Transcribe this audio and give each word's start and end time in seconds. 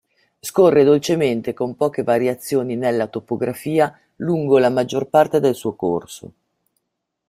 Scorre 0.39 0.83
dolcemente 0.83 1.53
con 1.53 1.75
poche 1.75 2.01
variazioni 2.01 2.75
nella 2.75 3.05
topografia 3.05 3.95
lungo 4.15 4.57
la 4.57 4.69
maggior 4.71 5.09
parte 5.09 5.39
del 5.39 5.53
suo 5.53 5.75
corso. 5.75 6.33